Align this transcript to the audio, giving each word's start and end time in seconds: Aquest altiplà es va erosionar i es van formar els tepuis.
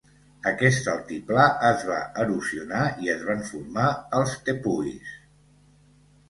Aquest 0.51 0.87
altiplà 0.93 1.43
es 1.67 1.83
va 1.89 1.97
erosionar 2.23 2.87
i 3.05 3.13
es 3.17 3.21
van 3.29 3.45
formar 3.51 3.87
els 4.21 4.35
tepuis. 4.49 5.13